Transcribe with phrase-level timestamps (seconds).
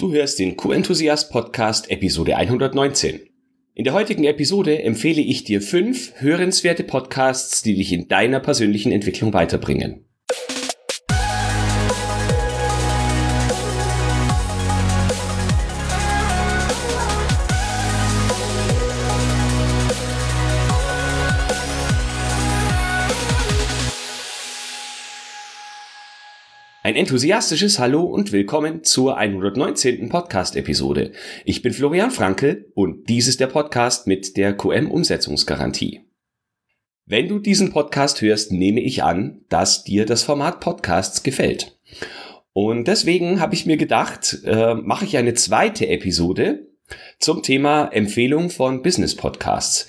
[0.00, 3.20] Du hörst den Q-Enthusiast Podcast Episode 119.
[3.74, 8.92] In der heutigen Episode empfehle ich dir fünf hörenswerte Podcasts, die dich in deiner persönlichen
[8.92, 10.06] Entwicklung weiterbringen.
[27.00, 30.10] Enthusiastisches Hallo und willkommen zur 119.
[30.10, 31.12] Podcast-Episode.
[31.46, 36.02] Ich bin Florian Frankel und dies ist der Podcast mit der QM-Umsetzungsgarantie.
[37.06, 41.80] Wenn du diesen Podcast hörst, nehme ich an, dass dir das Format Podcasts gefällt.
[42.52, 46.66] Und deswegen habe ich mir gedacht, äh, mache ich eine zweite Episode
[47.18, 49.88] zum Thema Empfehlung von Business Podcasts.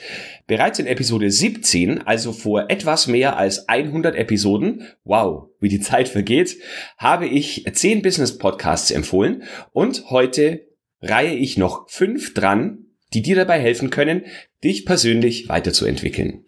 [0.51, 6.09] Bereits in Episode 17, also vor etwas mehr als 100 Episoden, wow, wie die Zeit
[6.09, 6.57] vergeht,
[6.97, 10.67] habe ich 10 Business Podcasts empfohlen und heute
[11.01, 12.79] reihe ich noch 5 dran,
[13.13, 14.25] die dir dabei helfen können,
[14.61, 16.43] dich persönlich weiterzuentwickeln.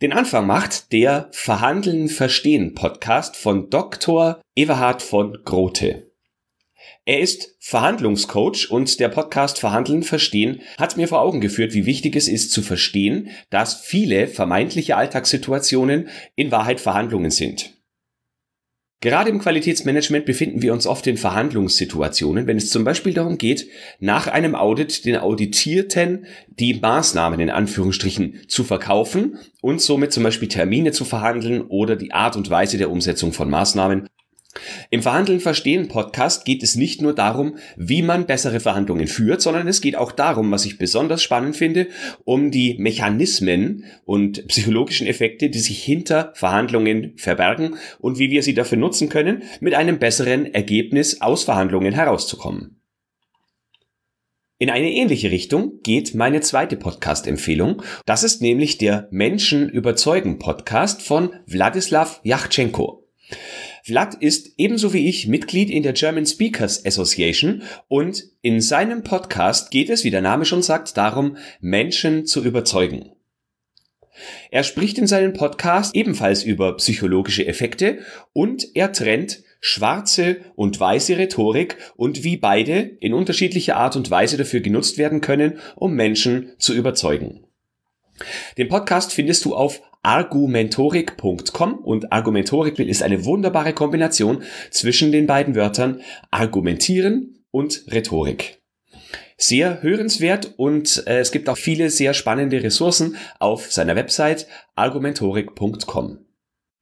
[0.00, 4.40] Den Anfang macht der Verhandeln Verstehen Podcast von Dr.
[4.54, 6.11] Everhard von Grote.
[7.04, 12.14] Er ist Verhandlungscoach und der Podcast Verhandeln Verstehen hat mir vor Augen geführt, wie wichtig
[12.14, 17.72] es ist zu verstehen, dass viele vermeintliche Alltagssituationen in Wahrheit Verhandlungen sind.
[19.00, 23.66] Gerade im Qualitätsmanagement befinden wir uns oft in Verhandlungssituationen, wenn es zum Beispiel darum geht,
[23.98, 30.46] nach einem Audit den Auditierten die Maßnahmen in Anführungsstrichen zu verkaufen und somit zum Beispiel
[30.46, 34.08] Termine zu verhandeln oder die Art und Weise der Umsetzung von Maßnahmen
[34.90, 39.68] im Verhandeln verstehen Podcast geht es nicht nur darum, wie man bessere Verhandlungen führt, sondern
[39.68, 41.88] es geht auch darum, was ich besonders spannend finde,
[42.24, 48.54] um die Mechanismen und psychologischen Effekte, die sich hinter Verhandlungen verbergen und wie wir sie
[48.54, 52.82] dafür nutzen können, mit einem besseren Ergebnis aus Verhandlungen herauszukommen.
[54.62, 57.82] In eine ähnliche Richtung geht meine zweite Podcast-Empfehlung.
[58.06, 63.01] Das ist nämlich der Menschen überzeugen Podcast von Wladislav Yachtschenko.
[63.84, 69.72] Vlad ist ebenso wie ich Mitglied in der German Speakers Association und in seinem Podcast
[69.72, 73.10] geht es, wie der Name schon sagt, darum, Menschen zu überzeugen.
[74.52, 77.98] Er spricht in seinem Podcast ebenfalls über psychologische Effekte
[78.32, 84.36] und er trennt schwarze und weiße Rhetorik und wie beide in unterschiedlicher Art und Weise
[84.36, 87.44] dafür genutzt werden können, um Menschen zu überzeugen.
[88.58, 95.54] Den Podcast findest du auf argumentorik.com und Argumentorik ist eine wunderbare Kombination zwischen den beiden
[95.54, 98.60] Wörtern argumentieren und Rhetorik.
[99.36, 104.46] Sehr hörenswert und äh, es gibt auch viele sehr spannende Ressourcen auf seiner Website
[104.76, 106.18] argumentorik.com.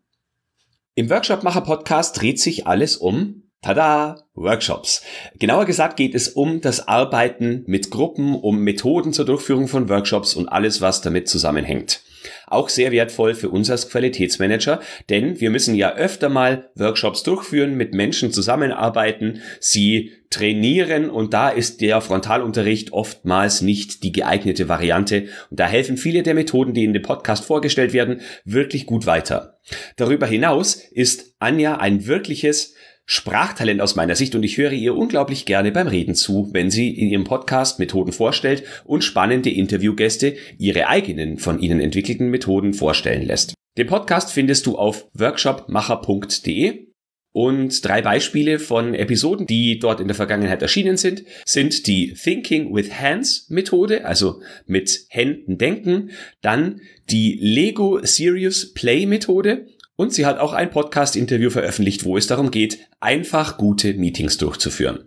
[0.97, 4.19] Im Workshop-Macher Podcast dreht sich alles um Tada!
[4.35, 5.03] Workshops.
[5.39, 10.35] Genauer gesagt geht es um das Arbeiten mit Gruppen, um Methoden zur Durchführung von Workshops
[10.35, 12.01] und alles, was damit zusammenhängt.
[12.49, 14.81] Auch sehr wertvoll für uns als Qualitätsmanager,
[15.11, 21.49] denn wir müssen ja öfter mal Workshops durchführen, mit Menschen zusammenarbeiten, sie trainieren und da
[21.49, 26.85] ist der Frontalunterricht oftmals nicht die geeignete Variante und da helfen viele der Methoden, die
[26.85, 29.61] in dem Podcast vorgestellt werden, wirklich gut weiter.
[29.97, 32.75] Darüber hinaus ist Anja ein wirkliches
[33.15, 36.89] Sprachtalent aus meiner Sicht und ich höre ihr unglaublich gerne beim Reden zu, wenn sie
[36.89, 43.27] in ihrem Podcast Methoden vorstellt und spannende Interviewgäste ihre eigenen von ihnen entwickelten Methoden vorstellen
[43.27, 43.53] lässt.
[43.77, 46.87] Den Podcast findest du auf workshopmacher.de
[47.33, 52.75] und drei Beispiele von Episoden, die dort in der Vergangenheit erschienen sind, sind die Thinking
[52.75, 56.81] with Hands Methode, also mit Händen denken, dann
[57.11, 62.51] die Lego Serious Play Methode und sie hat auch ein Podcast-Interview veröffentlicht, wo es darum
[62.51, 65.05] geht, einfach gute Meetings durchzuführen.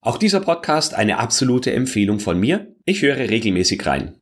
[0.00, 2.74] Auch dieser Podcast eine absolute Empfehlung von mir.
[2.84, 4.16] Ich höre regelmäßig rein.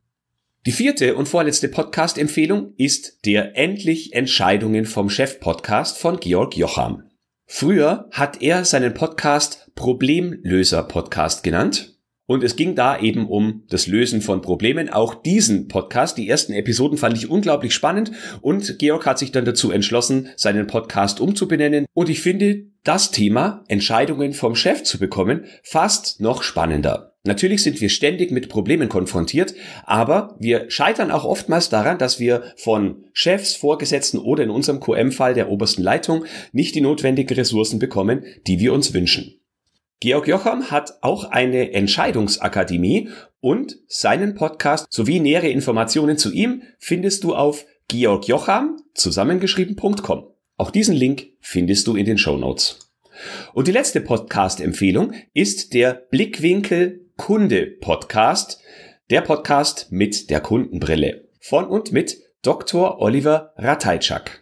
[0.67, 7.09] Die vierte und vorletzte Podcast-Empfehlung ist der Endlich Entscheidungen vom Chef Podcast von Georg Jocham.
[7.47, 11.95] Früher hat er seinen Podcast Problemlöser Podcast genannt
[12.25, 14.89] und es ging da eben um das Lösen von Problemen.
[14.89, 19.45] Auch diesen Podcast, die ersten Episoden fand ich unglaublich spannend und Georg hat sich dann
[19.45, 21.85] dazu entschlossen, seinen Podcast umzubenennen.
[21.93, 27.11] Und ich finde das Thema, Entscheidungen vom Chef zu bekommen, fast noch spannender.
[27.23, 29.53] Natürlich sind wir ständig mit Problemen konfrontiert,
[29.83, 35.35] aber wir scheitern auch oftmals daran, dass wir von Chefs, Vorgesetzten oder in unserem QM-Fall
[35.35, 39.40] der obersten Leitung nicht die notwendigen Ressourcen bekommen, die wir uns wünschen.
[40.01, 43.09] Georg Jocham hat auch eine Entscheidungsakademie
[43.39, 50.25] und seinen Podcast sowie nähere Informationen zu ihm findest du auf georgjocham zusammengeschrieben.com.
[50.57, 52.89] Auch diesen Link findest du in den Show Notes.
[53.53, 58.59] Und die letzte Podcast-Empfehlung ist der Blickwinkel Kunde Podcast,
[59.11, 62.99] der Podcast mit der Kundenbrille von und mit Dr.
[62.99, 64.40] Oliver Ratajczak.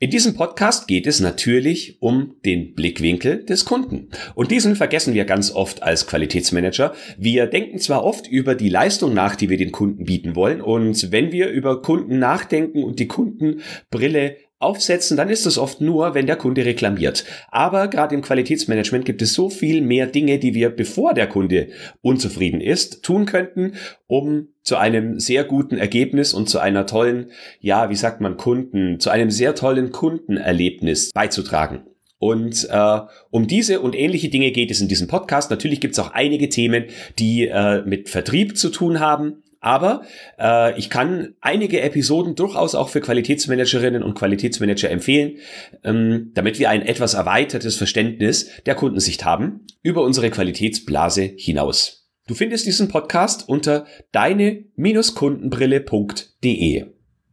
[0.00, 4.08] In diesem Podcast geht es natürlich um den Blickwinkel des Kunden.
[4.34, 6.94] Und diesen vergessen wir ganz oft als Qualitätsmanager.
[7.16, 10.60] Wir denken zwar oft über die Leistung nach, die wir den Kunden bieten wollen.
[10.60, 16.14] Und wenn wir über Kunden nachdenken und die Kundenbrille aufsetzen, dann ist es oft nur,
[16.14, 17.24] wenn der Kunde reklamiert.
[17.50, 21.68] Aber gerade im Qualitätsmanagement gibt es so viel mehr Dinge, die wir, bevor der Kunde
[22.02, 23.74] unzufrieden ist, tun könnten,
[24.06, 27.30] um zu einem sehr guten Ergebnis und zu einer tollen,
[27.60, 31.82] ja, wie sagt man, Kunden, zu einem sehr tollen Kundenerlebnis beizutragen.
[32.18, 33.00] Und äh,
[33.30, 35.50] um diese und ähnliche Dinge geht es in diesem Podcast.
[35.50, 36.86] Natürlich gibt es auch einige Themen,
[37.18, 39.42] die äh, mit Vertrieb zu tun haben.
[39.64, 40.02] Aber
[40.38, 45.38] äh, ich kann einige Episoden durchaus auch für Qualitätsmanagerinnen und Qualitätsmanager empfehlen,
[45.82, 52.10] ähm, damit wir ein etwas erweitertes Verständnis der Kundensicht haben über unsere Qualitätsblase hinaus.
[52.26, 56.84] Du findest diesen Podcast unter deine-kundenbrille.de.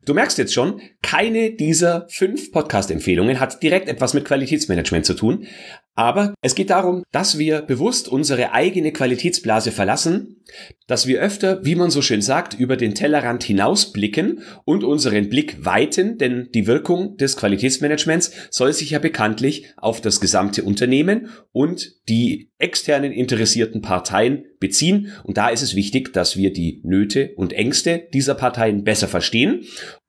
[0.05, 5.47] Du merkst jetzt schon, keine dieser fünf Podcast-Empfehlungen hat direkt etwas mit Qualitätsmanagement zu tun,
[5.93, 10.41] aber es geht darum, dass wir bewusst unsere eigene Qualitätsblase verlassen,
[10.87, 15.65] dass wir öfter, wie man so schön sagt, über den Tellerrand hinausblicken und unseren Blick
[15.65, 21.91] weiten, denn die Wirkung des Qualitätsmanagements soll sich ja bekanntlich auf das gesamte Unternehmen und
[22.07, 25.11] die externen interessierten Parteien beziehen.
[25.23, 29.65] Und da ist es wichtig, dass wir die Nöte und Ängste dieser Parteien besser verstehen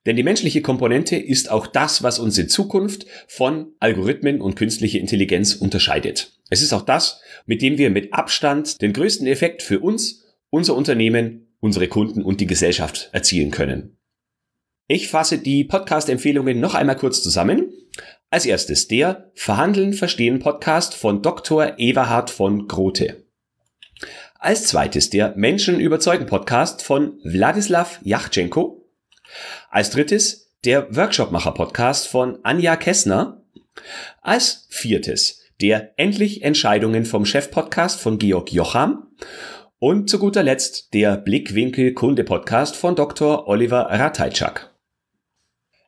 [0.06, 4.98] denn die menschliche Komponente ist auch das, was uns in Zukunft von Algorithmen und künstlicher
[4.98, 6.32] Intelligenz unterscheidet.
[6.50, 10.74] Es ist auch das, mit dem wir mit Abstand den größten Effekt für uns, unser
[10.74, 13.96] Unternehmen, unsere Kunden und die Gesellschaft erzielen können.
[14.88, 17.72] Ich fasse die Podcast-Empfehlungen noch einmal kurz zusammen.
[18.30, 21.78] Als erstes der Verhandeln Verstehen Podcast von Dr.
[21.78, 23.24] Everhard von Grote.
[24.34, 28.81] Als zweites der Menschen überzeugen Podcast von Wladislav Yachtschenko.
[29.72, 33.42] Als drittes der Workshopmacher-Podcast von Anja Kessner.
[34.20, 39.06] Als viertes der Endlich Entscheidungen vom Chef-Podcast von Georg Jocham.
[39.78, 43.48] Und zu guter Letzt der Blickwinkel Kunde-Podcast von Dr.
[43.48, 44.74] Oliver Ratajczak.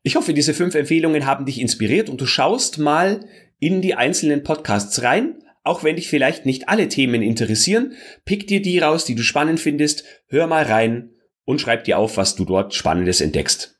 [0.02, 3.28] Ich hoffe, diese fünf Empfehlungen haben dich inspiriert und du schaust mal
[3.58, 5.42] in die einzelnen Podcasts rein.
[5.62, 7.92] Auch wenn dich vielleicht nicht alle Themen interessieren,
[8.24, 11.10] pick dir die raus, die du spannend findest, hör mal rein
[11.44, 13.73] und schreib dir auf, was du dort Spannendes entdeckst.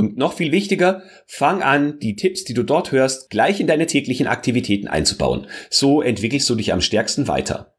[0.00, 3.84] Und noch viel wichtiger, fang an, die Tipps, die du dort hörst, gleich in deine
[3.84, 5.46] täglichen Aktivitäten einzubauen.
[5.68, 7.74] So entwickelst du dich am stärksten weiter.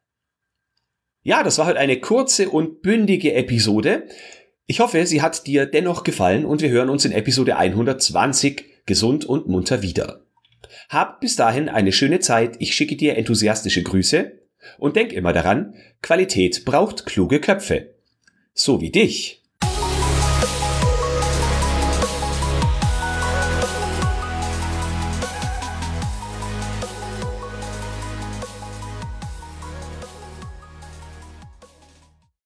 [1.24, 4.08] Ja, das war heute eine kurze und bündige Episode.
[4.68, 9.26] Ich hoffe, sie hat dir dennoch gefallen und wir hören uns in Episode 120 gesund
[9.26, 10.24] und munter wieder.
[10.90, 14.40] Hab bis dahin eine schöne Zeit, ich schicke dir enthusiastische Grüße
[14.78, 15.74] und denk immer daran,
[16.04, 17.96] Qualität braucht kluge Köpfe
[18.54, 19.41] so wie dich.